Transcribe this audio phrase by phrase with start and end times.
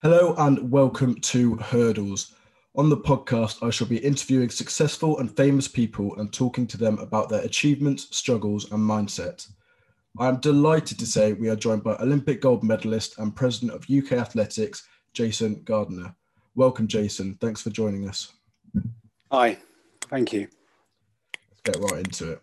[0.00, 2.36] Hello and welcome to Hurdles.
[2.76, 7.00] On the podcast, I shall be interviewing successful and famous people and talking to them
[7.00, 9.48] about their achievements, struggles, and mindset.
[10.16, 13.90] I am delighted to say we are joined by Olympic gold medalist and president of
[13.90, 16.14] UK Athletics, Jason Gardener.
[16.54, 17.36] Welcome, Jason.
[17.40, 18.32] Thanks for joining us.
[19.32, 19.58] Hi,
[20.02, 20.46] thank you.
[21.66, 22.42] Let's get right into it.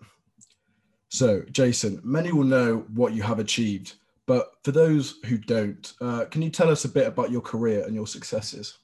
[1.07, 3.93] So, Jason, many will know what you have achieved,
[4.27, 7.83] but for those who don't, uh, can you tell us a bit about your career
[7.85, 8.79] and your successes?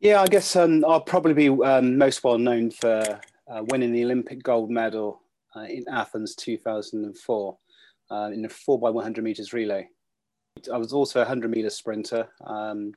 [0.00, 3.02] Yeah, I guess um, I'll probably be um, most well known for
[3.48, 5.22] uh, winning the Olympic gold medal
[5.54, 7.58] uh, in Athens 2004
[8.10, 9.88] uh, in the 4x100 meters relay.
[10.72, 12.92] I was also a 100 meter sprinter, um,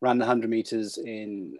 [0.00, 1.56] ran the 100 meters in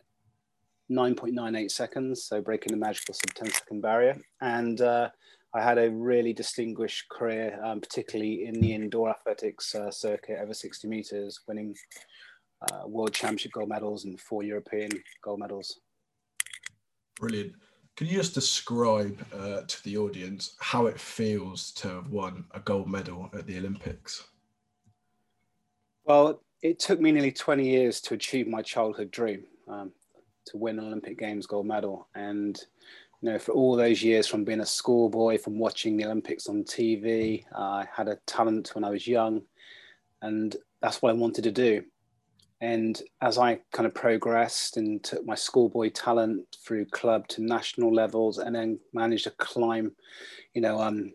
[0.91, 4.21] 9.98 seconds, so breaking the magical sub 10 second barrier.
[4.41, 5.11] And uh,
[5.55, 10.55] I had a really distinguished career, um, particularly in the indoor athletics uh, circuit over
[10.55, 11.75] 60 meters, winning
[12.71, 14.91] uh, world championship gold medals and four European
[15.23, 15.81] gold medals.
[17.21, 17.53] Brilliant.
[17.97, 22.61] Can you just describe uh, to the audience how it feels to have won a
[22.61, 24.25] gold medal at the Olympics?
[26.05, 29.93] Well, it took me nearly 20 years to achieve my childhood dream um,
[30.47, 32.09] to win an Olympic Games gold medal.
[32.15, 32.59] And,
[33.23, 36.65] you know, for all those years from being a schoolboy, from watching the Olympics on
[36.65, 39.43] TV, I had a talent when I was young.
[40.23, 41.85] And that's what I wanted to do.
[42.61, 47.95] And as I kind of progressed and took my schoolboy talent through club to national
[47.95, 49.93] levels and then managed to climb,
[50.55, 51.13] you know, um,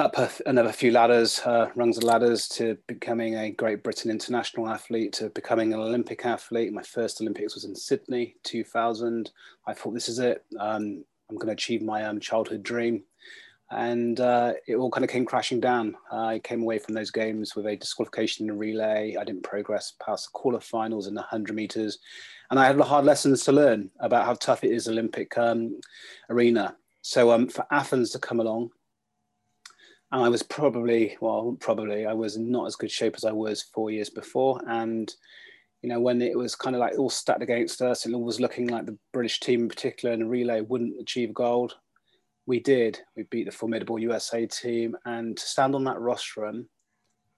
[0.00, 4.68] up a, another few ladders, uh, rungs of ladders to becoming a Great Britain international
[4.68, 6.72] athlete, to becoming an Olympic athlete.
[6.72, 9.30] My first Olympics was in Sydney, 2000.
[9.66, 10.44] I thought this is it.
[10.58, 13.04] Um, I'm going to achieve my um, childhood dream
[13.70, 15.94] and uh, it all kind of came crashing down.
[16.10, 19.16] I came away from those games with a disqualification in relay.
[19.18, 21.98] I didn't progress past the quarterfinals in the 100 meters.
[22.50, 25.80] And I had a hard lessons to learn about how tough it is Olympic um,
[26.28, 26.76] arena.
[27.02, 28.70] So um, for Athens to come along,
[30.12, 33.62] and I was probably, well, probably, I was not as good shape as I was
[33.62, 34.60] four years before.
[34.66, 35.12] And,
[35.82, 38.66] you know, when it was kind of like all stacked against us, it was looking
[38.66, 41.74] like the British team in particular in the relay wouldn't achieve gold
[42.50, 42.98] we did.
[43.16, 46.68] We beat the formidable USA team, and to stand on that rostrum,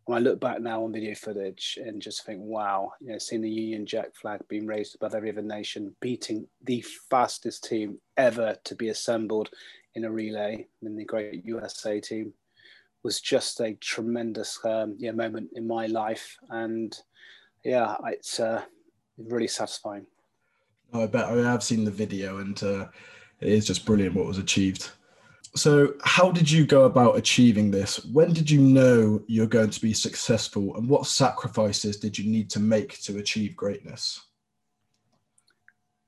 [0.07, 3.43] when I look back now on video footage and just think, wow, you know, seeing
[3.43, 8.57] the Union Jack flag being raised above every other nation, beating the fastest team ever
[8.65, 9.51] to be assembled
[9.95, 12.33] in a relay in the great USA team
[13.03, 16.37] was just a tremendous um, yeah, moment in my life.
[16.51, 16.97] And
[17.65, 18.63] yeah, it's uh,
[19.19, 20.07] really satisfying.
[20.93, 22.87] I bet I have seen the video and uh,
[23.41, 24.91] it is just brilliant what was achieved.
[25.55, 28.05] So, how did you go about achieving this?
[28.07, 32.49] When did you know you're going to be successful, and what sacrifices did you need
[32.51, 34.19] to make to achieve greatness?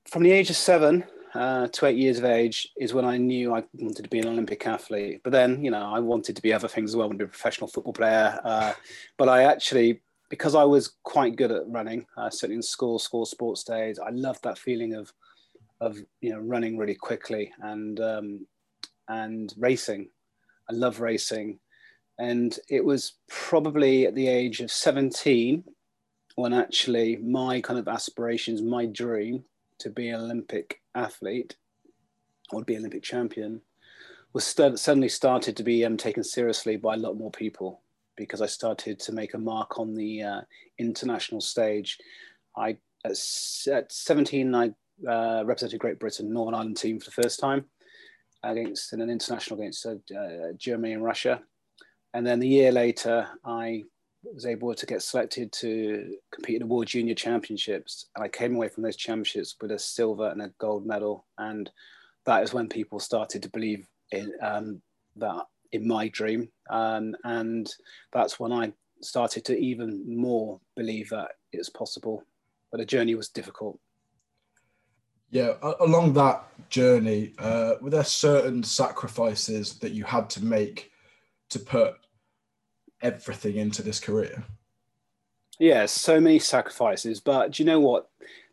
[0.05, 1.03] From the age of seven
[1.35, 4.27] uh, to eight years of age is when I knew I wanted to be an
[4.27, 5.21] Olympic athlete.
[5.23, 7.25] But then, you know, I wanted to be other things as well, I wanted to
[7.25, 8.39] be a professional football player.
[8.43, 8.73] Uh,
[9.17, 13.25] but I actually, because I was quite good at running, uh, certainly in school, school
[13.25, 15.13] sports days, I loved that feeling of
[15.81, 18.47] of you know running really quickly and um,
[19.09, 20.09] and racing.
[20.69, 21.59] I love racing.
[22.17, 25.65] And it was probably at the age of 17
[26.35, 29.43] when actually my kind of aspirations, my dream
[29.79, 31.55] to be an Olympic athlete
[32.51, 33.61] or to be Olympic champion
[34.33, 37.81] was st- suddenly started to be um, taken seriously by a lot more people
[38.17, 40.41] because I started to make a mark on the uh,
[40.77, 41.97] international stage.
[42.55, 43.17] I at,
[43.71, 44.71] at 17 I
[45.07, 47.65] uh, represented Great Britain Northern Ireland team for the first time
[48.43, 49.95] against in an international against uh,
[50.57, 51.41] Germany and Russia.
[52.13, 53.83] And then the year later, I
[54.33, 58.07] was able to get selected to compete in the World Junior Championships.
[58.15, 61.25] And I came away from those championships with a silver and a gold medal.
[61.37, 61.69] And
[62.25, 64.81] that is when people started to believe in um,
[65.17, 66.49] that in my dream.
[66.69, 67.71] Um, and
[68.13, 72.23] that's when I started to even more believe that it's possible.
[72.71, 73.79] But the journey was difficult.
[75.31, 80.91] Yeah, along that journey, uh, were there certain sacrifices that you had to make
[81.49, 81.95] to put
[83.05, 84.43] everything into this career?
[85.59, 88.09] Yeah, so many sacrifices, but do you know what?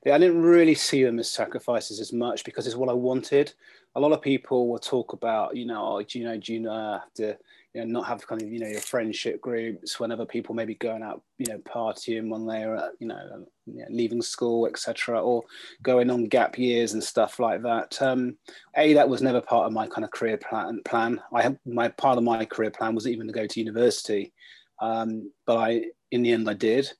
[0.06, 3.52] I didn't really see them as sacrifices as much because it's what I wanted.
[3.94, 6.60] A lot of people will talk about, you know, oh, do you know, do you
[6.60, 7.38] know, have to
[7.75, 10.75] you know, not have kind of, you know, your friendship groups whenever people may be
[10.75, 13.47] going out, you know, partying when they're, you know,
[13.89, 15.43] leaving school, etc., or
[15.83, 18.01] going on gap years and stuff like that.
[18.03, 18.37] Um,
[18.77, 20.81] a, that was never part of my kind of career plan.
[20.85, 21.21] Plan.
[21.33, 24.33] I had my part of my career plan was even to go to university,
[24.81, 26.91] um, but I, in the end, I did.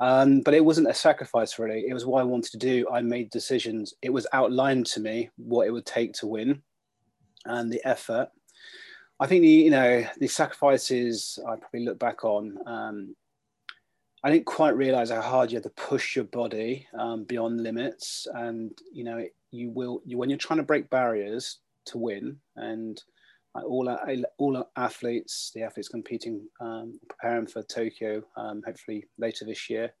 [0.00, 1.84] Um, but it wasn't a sacrifice really.
[1.86, 2.86] It was what I wanted to do.
[2.90, 3.94] I made decisions.
[4.00, 6.62] It was outlined to me what it would take to win,
[7.46, 8.28] and the effort.
[9.20, 12.58] I think the you know the sacrifices I probably look back on.
[12.66, 13.16] Um,
[14.24, 18.26] I didn't quite realize how hard you had to push your body um, beyond limits,
[18.32, 23.02] and you know you will you when you're trying to break barriers to win, and
[23.54, 23.94] all
[24.38, 29.92] all athletes, the athletes competing, um, preparing for Tokyo, um, hopefully later this year,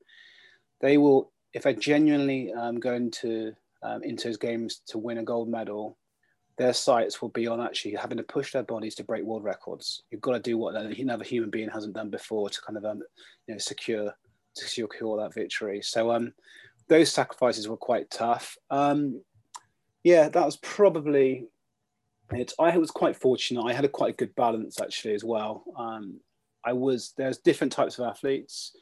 [0.80, 3.52] they will, if they're genuinely um, going to
[3.82, 5.98] um, into those games to win a gold medal,
[6.58, 10.02] their sights will be on actually having to push their bodies to break world records.
[10.10, 13.02] You've got to do what another human being hasn't done before to kind of um,
[13.46, 14.14] you know secure
[14.56, 15.80] to secure that victory.
[15.82, 16.32] So um,
[16.88, 18.56] those sacrifices were quite tough.
[18.68, 19.22] Um,
[20.02, 21.46] yeah, that was probably
[22.32, 23.62] it, I was quite fortunate.
[23.62, 25.64] I had a quite a good balance actually as well.
[25.76, 26.20] Um,
[26.64, 28.72] I was there's different types of athletes,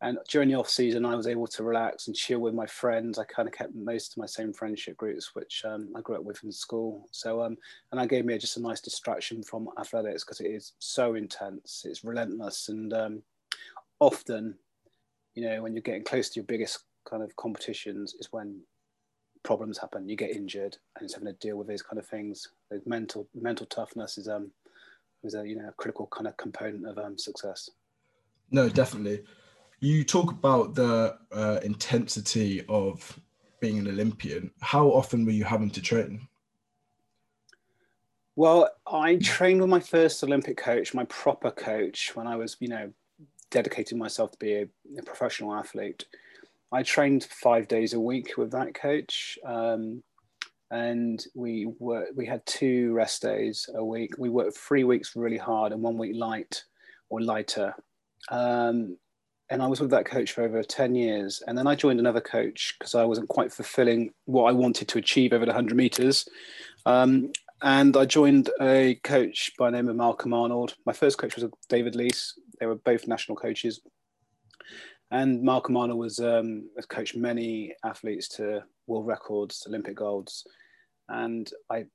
[0.00, 3.18] and during the off season, I was able to relax and chill with my friends.
[3.18, 6.22] I kind of kept most of my same friendship groups, which um, I grew up
[6.22, 7.08] with in school.
[7.10, 7.56] So, um,
[7.90, 11.82] and that gave me just a nice distraction from athletics because it is so intense,
[11.84, 13.22] it's relentless, and um,
[13.98, 14.54] often,
[15.34, 18.60] you know, when you're getting close to your biggest kind of competitions, is when
[19.42, 20.08] problems happen.
[20.08, 22.46] You get injured, and it's having to deal with these kind of things.
[22.70, 24.52] The mental mental toughness is um
[25.24, 27.68] is a you know a critical kind of component of um success.
[28.52, 29.24] No, definitely.
[29.80, 33.18] You talk about the uh, intensity of
[33.60, 34.50] being an Olympian.
[34.60, 36.26] How often were you having to train?
[38.36, 42.68] Well, I trained with my first Olympic coach, my proper coach, when I was, you
[42.68, 42.92] know,
[43.50, 46.04] dedicating myself to be a, a professional athlete.
[46.70, 49.38] I trained five days a week with that coach.
[49.44, 50.02] Um,
[50.70, 54.12] and we were we had two rest days a week.
[54.18, 56.62] We worked three weeks really hard and one week light
[57.08, 57.74] or lighter.
[58.30, 58.98] Um,
[59.50, 61.42] and I was with that coach for over 10 years.
[61.46, 64.98] And then I joined another coach because I wasn't quite fulfilling what I wanted to
[64.98, 66.28] achieve over the 100 meters.
[66.84, 70.74] Um, and I joined a coach by the name of Malcolm Arnold.
[70.84, 72.38] My first coach was David Lease.
[72.60, 73.80] They were both national coaches.
[75.10, 80.46] And Malcolm Arnold was um, has coached many athletes to world records, Olympic golds,
[81.08, 81.86] and I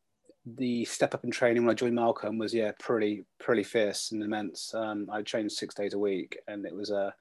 [0.45, 4.23] the step up in training when I joined Malcolm was yeah pretty pretty fierce and
[4.23, 4.73] immense.
[4.73, 7.13] Um, I trained six days a week, and it was a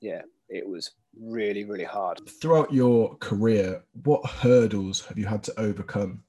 [0.00, 2.20] yeah it was really really hard.
[2.40, 6.22] Throughout your career, what hurdles have you had to overcome?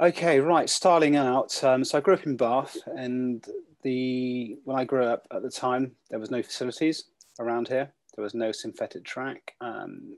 [0.00, 0.68] Okay, right.
[0.68, 3.44] Starting out, um, so I grew up in Bath, and
[3.82, 7.04] the when I grew up at the time, there was no facilities
[7.38, 7.92] around here.
[8.16, 9.54] There was no synthetic track.
[9.60, 10.16] Um,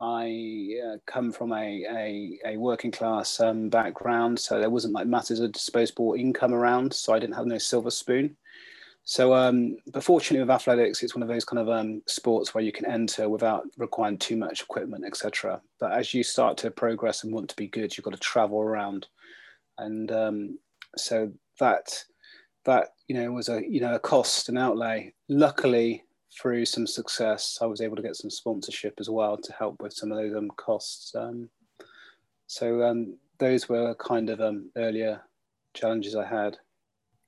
[0.00, 5.06] I uh, come from a, a, a working class um, background, so there wasn't like
[5.06, 6.92] masses of disposable income around.
[6.92, 8.36] So I didn't have no silver spoon.
[9.06, 12.64] So, um, but fortunately with athletics, it's one of those kind of um, sports where
[12.64, 15.60] you can enter without requiring too much equipment, etc.
[15.78, 18.60] But as you start to progress and want to be good, you've got to travel
[18.60, 19.06] around,
[19.76, 20.58] and um,
[20.96, 21.30] so
[21.60, 22.02] that
[22.64, 25.12] that you know was a you know a cost and outlay.
[25.28, 26.04] Luckily,
[26.40, 29.92] through some success, I was able to get some sponsorship as well to help with
[29.92, 31.14] some of those um, costs.
[31.14, 31.50] Um,
[32.46, 35.20] so um, those were kind of um, earlier
[35.74, 36.56] challenges I had.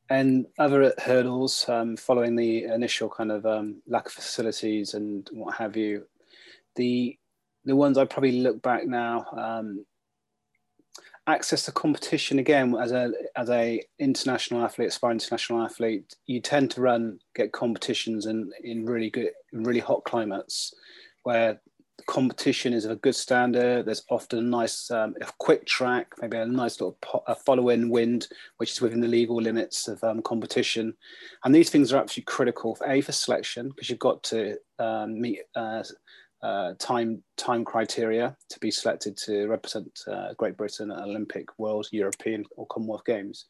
[0.09, 5.57] And other hurdles um, following the initial kind of um, lack of facilities and what
[5.57, 6.07] have you,
[6.77, 7.19] the
[7.65, 9.85] the ones I probably look back now um,
[11.27, 16.71] access to competition again as a as a international athlete, aspiring international athlete, you tend
[16.73, 20.73] to run get competitions in in really good, in really hot climates,
[21.25, 21.61] where
[21.99, 23.87] the competition is of a good standard.
[23.87, 27.89] There's often a nice, um, a quick track, maybe a nice little po- a follow-in
[27.89, 30.95] wind, which is within the legal limits of um, competition.
[31.45, 35.21] And these things are absolutely critical for a for selection because you've got to um,
[35.21, 35.83] meet uh,
[36.43, 41.89] uh, time time criteria to be selected to represent uh, Great Britain at Olympic, World,
[41.93, 43.47] European, or Commonwealth Games.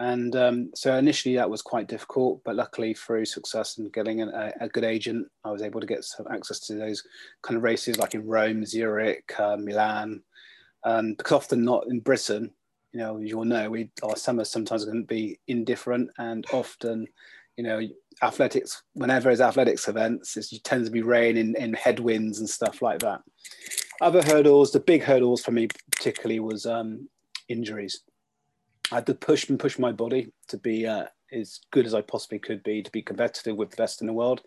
[0.00, 4.50] And um, so initially that was quite difficult, but luckily through success and getting a,
[4.58, 7.04] a, good agent, I was able to get some access to those
[7.42, 10.22] kind of races like in Rome, Zurich, uh, Milan,
[10.84, 12.50] um, because often not in Britain.
[12.94, 17.06] You know, as you'll know we our summers sometimes to be indifferent, and often,
[17.58, 17.82] you know,
[18.22, 22.80] athletics, whenever there's athletics events, it tends to be rain in, in headwinds and stuff
[22.80, 23.20] like that.
[24.00, 27.06] Other hurdles, the big hurdles for me particularly was um,
[27.50, 28.00] injuries.
[28.92, 32.02] I had to push and push my body to be uh, as good as I
[32.02, 34.42] possibly could be to be competitive with the best in the world.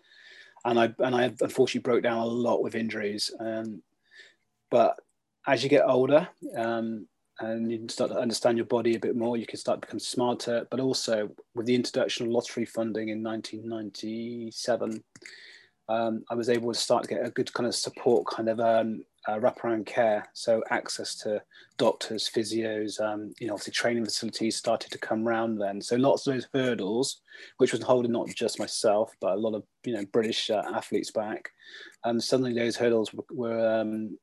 [0.64, 3.30] And I and I unfortunately broke down a lot with injuries.
[3.38, 3.82] Um,
[4.70, 4.98] but
[5.46, 7.06] as you get older, um,
[7.40, 9.36] and you start to understand your body a bit more.
[9.36, 13.22] You can start to become smarter, but also with the introduction of lottery funding in
[13.22, 15.02] 1997,
[15.88, 18.60] um, I was able to start to get a good kind of support kind of
[18.60, 20.26] um, uh, wraparound care.
[20.32, 21.42] So access to
[21.78, 25.80] doctors, physios, um, you know, obviously training facilities started to come around then.
[25.80, 27.22] So lots of those hurdles,
[27.58, 31.10] which was holding not just myself, but a lot of, you know, British uh, athletes
[31.10, 31.50] back.
[32.04, 34.18] Um, suddenly those hurdles were, were um,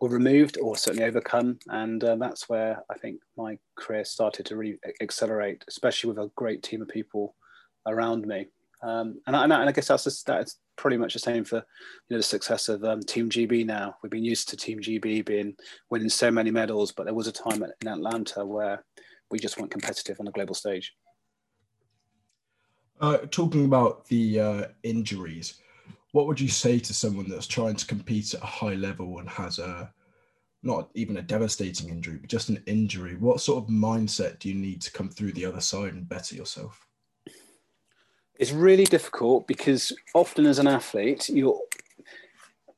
[0.00, 1.58] were removed or certainly overcome.
[1.68, 6.30] And uh, that's where I think my career started to really accelerate, especially with a
[6.36, 7.34] great team of people
[7.86, 8.48] around me.
[8.84, 11.62] Um, and, I, and, I, guess that's just, that's pretty much the same for you
[12.10, 13.64] know the success of um, Team GB.
[13.64, 15.56] Now we've been used to Team GB being
[15.88, 18.84] winning so many medals, but there was a time in Atlanta where
[19.30, 20.92] we just weren't competitive on the global stage.
[23.00, 25.60] Uh, talking about the uh, injuries,
[26.12, 29.28] what would you say to someone that's trying to compete at a high level and
[29.30, 29.90] has a
[30.62, 33.16] not even a devastating injury, but just an injury?
[33.16, 36.34] What sort of mindset do you need to come through the other side and better
[36.34, 36.86] yourself?
[38.38, 41.58] It's really difficult because often as an athlete, you're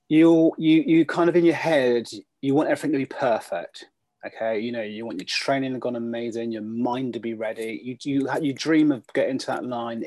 [0.08, 2.06] you you you kind of in your head
[2.40, 3.86] you want everything to be perfect
[4.24, 7.80] okay you know you want your training to go amazing your mind to be ready
[7.82, 10.04] you you you dream of getting to that line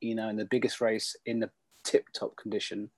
[0.00, 1.50] you know in the biggest race in the
[1.84, 2.90] tip top condition.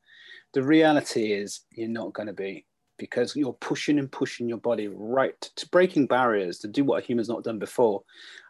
[0.52, 4.88] The reality is you're not going to be because you're pushing and pushing your body
[4.88, 8.02] right to breaking barriers to do what a human's not done before.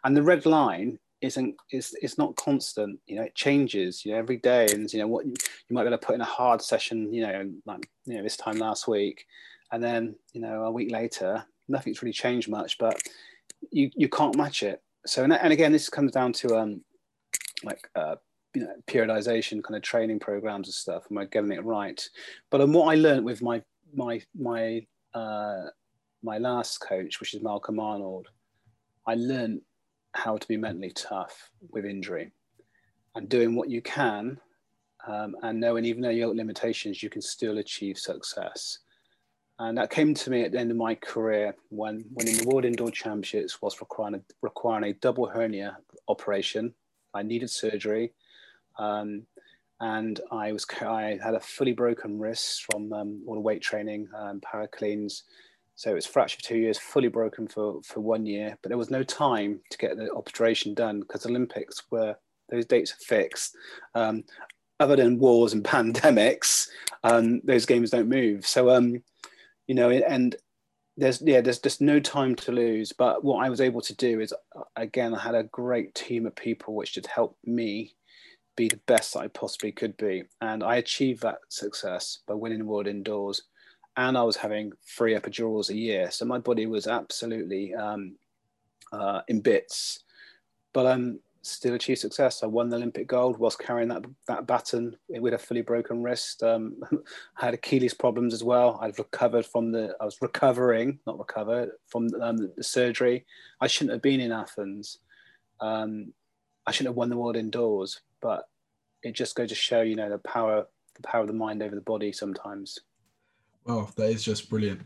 [0.03, 4.17] And the red line isn't is it's not constant you know it changes you know
[4.17, 5.33] every day and you know what you,
[5.69, 8.37] might be able to put in a hard session you know like you know this
[8.37, 9.25] time last week
[9.71, 12.99] and then you know a week later nothing's really changed much but
[13.71, 16.81] you you can't match it so and, and again this comes down to um
[17.63, 18.15] like uh,
[18.53, 21.03] you know, periodization kind of training programs and stuff.
[21.11, 22.01] Am I getting it right?
[22.49, 23.61] But um, what I learned with my
[23.93, 25.65] my my uh,
[26.23, 28.27] my last coach, which is Malcolm Arnold,
[29.05, 29.61] I learned
[30.15, 32.31] how to be mentally tough with injury
[33.15, 34.39] and doing what you can
[35.07, 38.79] um, and knowing even though you have limitations, you can still achieve success.
[39.59, 42.65] And that came to me at the end of my career when winning the World
[42.65, 46.73] Indoor Championships was requiring a, requiring a double hernia operation.
[47.13, 48.13] I needed surgery.
[48.77, 49.25] Um,
[49.79, 54.07] and I was I had a fully broken wrist from um, all the weight training,
[54.17, 55.23] um, power cleans.
[55.75, 58.89] So it was fractured two years, fully broken for, for one year, but there was
[58.89, 62.15] no time to get the operation done because Olympics were
[62.49, 63.55] those dates are fixed.
[63.93, 64.23] Um,
[64.79, 66.69] other than wars and pandemics,
[67.03, 68.45] um, those games don't move.
[68.47, 69.03] So um,
[69.67, 70.35] you know, and
[70.97, 72.93] there's yeah, there's just no time to lose.
[72.93, 74.33] But what I was able to do is
[74.75, 77.95] again, I had a great team of people which did help me
[78.55, 80.23] be the best I possibly could be.
[80.41, 83.43] And I achieved that success by winning the world indoors.
[83.97, 86.11] And I was having three epidurals a year.
[86.11, 88.15] So my body was absolutely um,
[88.91, 90.03] uh, in bits.
[90.73, 92.43] But I'm still achieved success.
[92.43, 96.43] I won the Olympic gold whilst carrying that, that baton with a fully broken wrist.
[96.43, 96.81] Um,
[97.37, 98.79] I had Achilles problems as well.
[98.81, 103.25] I've recovered from the, I was recovering, not recovered, from um, the surgery.
[103.61, 104.99] I shouldn't have been in Athens.
[105.61, 106.13] Um,
[106.65, 108.49] I shouldn't have won the world indoors, but
[109.03, 111.75] it just goes to show, you know, the power, the power of the mind over
[111.75, 112.79] the body sometimes.
[113.65, 114.81] Well, that is just brilliant.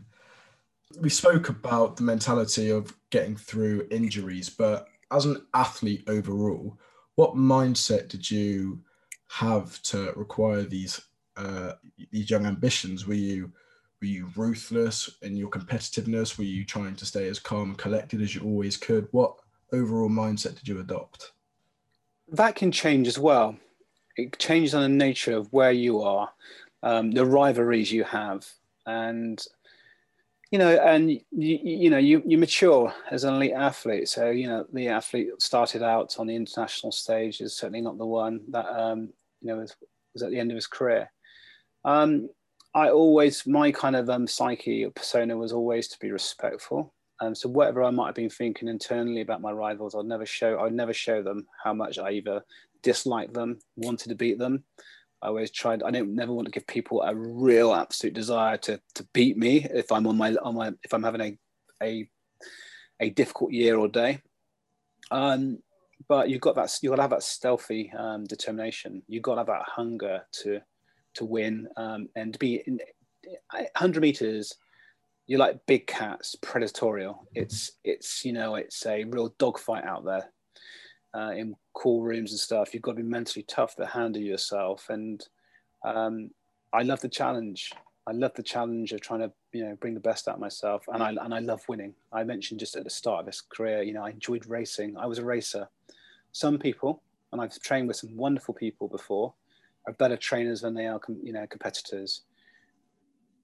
[1.00, 6.78] We spoke about the mentality of getting through injuries, but as an athlete overall,
[7.14, 8.80] what mindset did you
[9.28, 11.00] have to require these
[11.36, 11.74] uh,
[12.10, 13.06] these young ambitions?
[13.06, 13.52] Were you
[14.00, 16.38] were you ruthless in your competitiveness?
[16.38, 19.06] Were you trying to stay as calm and collected as you always could?
[19.12, 19.36] What
[19.72, 21.32] overall mindset did you adopt?
[22.32, 23.56] that can change as well.
[24.16, 26.32] It changes on the nature of where you are,
[26.82, 28.46] um, the rivalries you have,
[28.86, 29.42] and
[30.50, 34.08] you know, and you, you know, you, you mature as an elite athlete.
[34.08, 38.06] So you know, the athlete started out on the international stage is certainly not the
[38.06, 39.10] one that um,
[39.40, 39.76] you know was,
[40.12, 41.10] was at the end of his career.
[41.84, 42.28] Um,
[42.74, 47.34] I always my kind of um, psyche or persona was always to be respectful um,
[47.34, 50.58] so whatever I might have been thinking internally about my rivals, I'd never show.
[50.60, 52.42] I'd never show them how much I either
[52.82, 54.64] disliked them, wanted to beat them.
[55.22, 55.82] I always tried.
[55.82, 59.66] I don't never want to give people a real absolute desire to to beat me
[59.70, 61.38] if I'm on my on my if I'm having a
[61.82, 62.08] a
[63.00, 64.20] a difficult year or day.
[65.10, 65.58] Um,
[66.08, 69.02] but you've got that you've got to have that stealthy um, determination.
[69.08, 70.60] You've got to have that hunger to
[71.14, 72.78] to win um, and to be in
[73.50, 74.54] 100 meters
[75.30, 77.18] you're like big cats, predatorial.
[77.36, 80.32] It's it's you know it's a real dogfight out there
[81.14, 82.72] uh, in cool rooms and stuff.
[82.72, 85.26] You've got to be mentally tough to handle yourself, and
[85.84, 86.30] um,
[86.72, 87.72] I love the challenge.
[88.06, 90.84] I love the challenge of trying to you know bring the best out of myself,
[90.92, 91.94] and I and I love winning.
[92.12, 94.96] I mentioned just at the start of this career, you know, I enjoyed racing.
[94.96, 95.68] I was a racer.
[96.32, 97.02] Some people,
[97.32, 99.34] and I've trained with some wonderful people before,
[99.86, 102.22] are better trainers than they are, you know, competitors.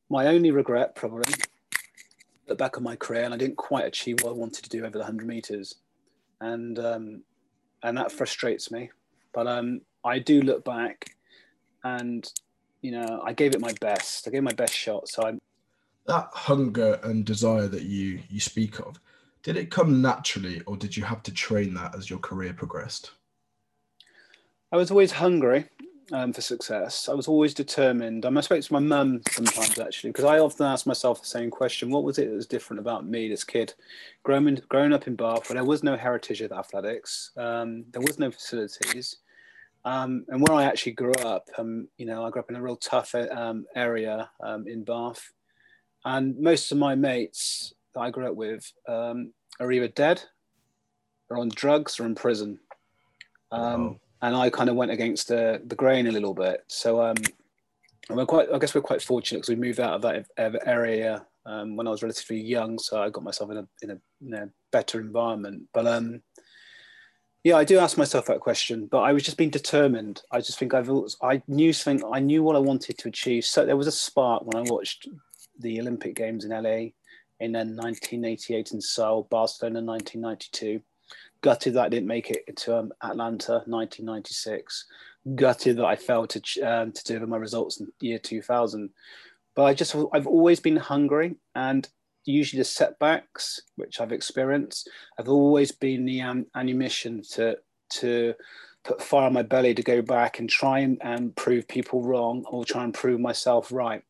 [0.09, 1.35] My only regret, probably,
[2.49, 4.85] look back on my career, and I didn't quite achieve what I wanted to do
[4.85, 5.77] over the hundred meters,
[6.41, 7.23] and um,
[7.87, 8.91] and that frustrates me.
[9.33, 11.15] But um, I do look back,
[11.85, 12.29] and
[12.83, 14.27] you know, I gave it my best.
[14.27, 15.09] I gave my best shot.
[15.09, 15.41] So I'm
[16.07, 19.01] that hunger and desire that you you speak of.
[19.43, 23.13] Did it come naturally, or did you have to train that as your career progressed?
[24.73, 25.67] I was always hungry
[26.13, 27.09] um, for success.
[27.09, 28.25] I was always determined.
[28.25, 31.91] I spoke to my mum sometimes actually, because I often ask myself the same question:
[31.91, 33.75] What was it that was different about me, this kid,
[34.23, 38.19] growing growing up in Bath, where there was no heritage of athletics, um, there was
[38.19, 39.17] no facilities,
[39.85, 42.63] um, and where I actually grew up, um, you know, I grew up in a
[42.63, 45.33] real tough um, area um, in Bath,
[46.05, 50.23] and most of my mates that I grew up with um, are either dead,
[51.31, 52.61] or on drugs, or in prison.
[53.51, 54.01] Um, wow.
[54.23, 56.65] And I kind of went against the, the grain a little bit.
[56.69, 57.17] So um,
[58.09, 60.27] we're quite, I guess we're quite fortunate because we moved out of that
[60.67, 62.79] area um, when I was relatively young.
[62.79, 65.65] So I got myself in a in a better environment.
[65.73, 66.23] But um,
[67.45, 70.23] yeah, I do ask myself that question, but I was just being determined.
[70.33, 70.91] I just think I've
[71.23, 72.09] I knew something.
[72.13, 73.45] I knew what I wanted to achieve.
[73.45, 75.09] So there was a spark when I watched
[75.59, 76.91] the Olympic Games in LA
[77.39, 80.81] in uh, 1988 in Seoul, Barcelona 1992.
[81.41, 84.87] Gutted that I didn't make it to um, Atlanta 1996.
[85.35, 88.91] Gutted that I failed to um, to deliver my results in year 2000.
[89.55, 91.89] But I just I've always been hungry, and
[92.25, 97.57] usually the setbacks which I've experienced have always been the um, ammunition to
[97.89, 98.35] to
[98.87, 102.45] put fire on my belly to go back and try and, and prove people wrong
[102.49, 104.03] or try and prove myself right.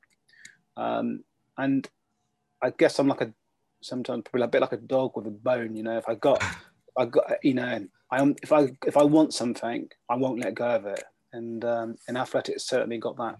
[0.76, 1.24] Um,
[1.56, 1.88] and
[2.62, 3.32] I guess I'm like a
[3.80, 5.76] sometimes a bit like a dog with a bone.
[5.76, 6.42] You know, if I got,
[6.98, 10.54] I got, you know, I am if I if I want something, I won't let
[10.54, 11.02] go of it.
[11.32, 13.36] And um, in athletics, certainly got that,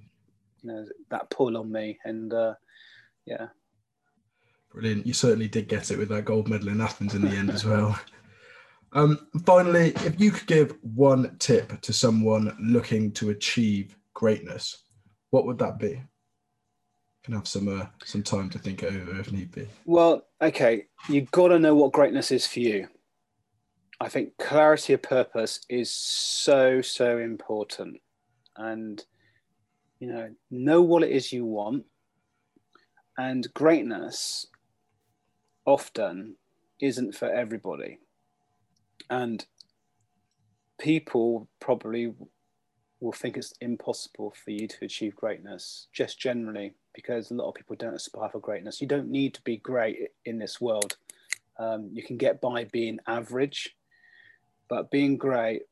[0.63, 1.99] you know, that pull on me.
[2.05, 2.55] And uh,
[3.25, 3.47] yeah,
[4.77, 5.07] Brilliant.
[5.07, 7.65] You certainly did get it with that gold medal in Athens in the end as
[7.65, 7.99] well.
[8.93, 14.85] Um, finally, if you could give one tip to someone looking to achieve greatness,
[15.31, 15.89] what would that be?
[15.89, 16.05] You
[17.23, 19.69] can have some uh, some time to think over if need be.
[19.85, 22.89] Well, okay, you've got to know what greatness is for you.
[24.01, 28.01] I think clarity of purpose is so so important,
[28.57, 29.05] and
[29.99, 31.85] you know, know what it is you want.
[33.19, 34.47] And greatness
[35.65, 36.37] often
[36.81, 37.99] isn't for everybody.
[39.09, 39.45] And
[40.79, 42.13] people probably
[43.01, 47.55] will think it's impossible for you to achieve greatness, just generally, because a lot of
[47.55, 48.81] people don't aspire for greatness.
[48.81, 50.97] You don't need to be great in this world.
[51.59, 53.77] Um, you can get by being average,
[54.69, 55.63] but being great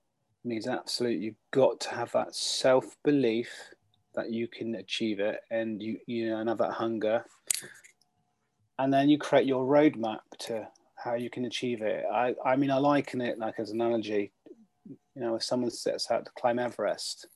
[0.44, 3.50] means absolutely you've got to have that self belief
[4.14, 7.24] that you can achieve it and you you know and have that hunger
[8.78, 12.04] and then you create your roadmap to how you can achieve it.
[12.11, 14.33] I, I mean, I liken it like as an analogy.
[14.87, 17.28] You know, if someone sets out to climb Everest,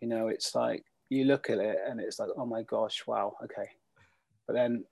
[0.00, 3.36] you know, it's like you look at it and it's like, oh my gosh, wow,
[3.44, 3.70] okay.
[4.46, 4.84] But then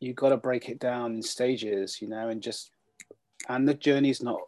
[0.00, 2.70] you've got to break it down in stages, you know, and just,
[3.48, 4.40] and the journey's not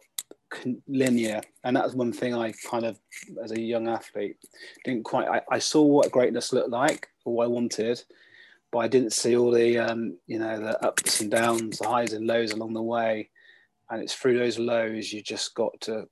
[0.87, 1.41] linear.
[1.63, 2.99] And that's one thing I kind of,
[3.43, 4.37] as a young athlete,
[4.83, 8.03] didn't quite, I, I saw what greatness looked like, or what I wanted
[8.75, 12.11] but I didn't see all the um, you know the ups and downs, the highs
[12.11, 13.29] and lows along the way.
[13.89, 16.09] And it's through those lows you just got to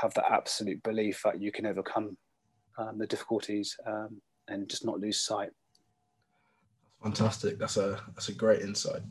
[0.00, 2.16] have that absolute belief that you can overcome
[2.78, 5.50] um, the difficulties um, and just not lose sight.
[7.02, 7.58] Fantastic.
[7.58, 9.02] That's a that's a great insight.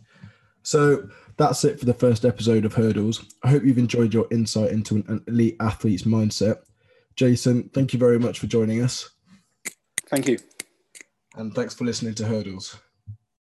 [0.63, 3.23] So that's it for the first episode of Hurdles.
[3.43, 6.57] I hope you've enjoyed your insight into an elite athlete's mindset.
[7.15, 9.09] Jason, thank you very much for joining us.
[10.09, 10.37] Thank you
[11.35, 12.77] and thanks for listening to Hurdles.